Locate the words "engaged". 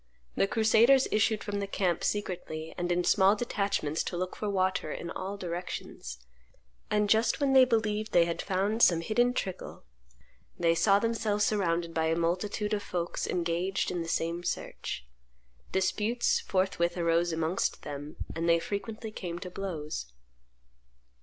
13.27-13.91